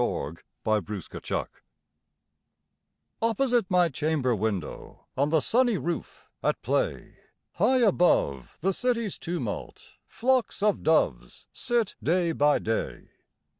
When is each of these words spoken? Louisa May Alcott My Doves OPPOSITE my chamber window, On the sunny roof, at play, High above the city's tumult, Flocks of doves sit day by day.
Louisa 0.03 0.37
May 0.65 0.71
Alcott 0.71 0.89
My 0.89 1.19
Doves 1.29 1.49
OPPOSITE 3.21 3.65
my 3.69 3.87
chamber 3.89 4.33
window, 4.33 5.05
On 5.15 5.29
the 5.29 5.41
sunny 5.41 5.77
roof, 5.77 6.27
at 6.41 6.59
play, 6.63 7.17
High 7.51 7.81
above 7.81 8.57
the 8.61 8.73
city's 8.73 9.19
tumult, 9.19 9.91
Flocks 10.07 10.63
of 10.63 10.81
doves 10.81 11.45
sit 11.53 11.93
day 12.01 12.31
by 12.31 12.57
day. 12.57 13.11